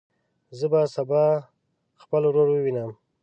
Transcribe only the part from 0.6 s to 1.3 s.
به سبا